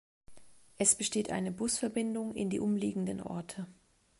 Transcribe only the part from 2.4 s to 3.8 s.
die umliegenden Orte.